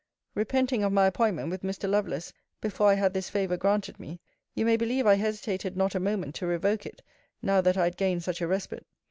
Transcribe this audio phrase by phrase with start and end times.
[0.33, 1.87] Repenting of my appointment with Mr.
[1.87, 4.19] Lovelace before I had this favour granted me,
[4.55, 7.03] you may believe I hesitated not a moment to revoke it
[7.43, 8.87] now that I had gained such a respite.